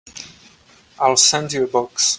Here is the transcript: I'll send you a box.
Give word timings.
I'll 0.99 1.15
send 1.15 1.53
you 1.53 1.65
a 1.65 1.67
box. 1.67 2.09